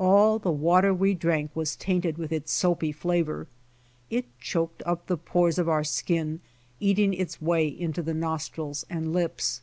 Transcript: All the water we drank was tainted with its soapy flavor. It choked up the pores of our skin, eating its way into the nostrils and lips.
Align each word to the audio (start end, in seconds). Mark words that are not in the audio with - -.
All 0.00 0.40
the 0.40 0.50
water 0.50 0.92
we 0.92 1.14
drank 1.14 1.54
was 1.54 1.76
tainted 1.76 2.18
with 2.18 2.32
its 2.32 2.50
soapy 2.50 2.90
flavor. 2.90 3.46
It 4.10 4.24
choked 4.40 4.82
up 4.84 5.06
the 5.06 5.16
pores 5.16 5.60
of 5.60 5.68
our 5.68 5.84
skin, 5.84 6.40
eating 6.80 7.14
its 7.14 7.40
way 7.40 7.68
into 7.68 8.02
the 8.02 8.12
nostrils 8.14 8.84
and 8.90 9.12
lips. 9.12 9.60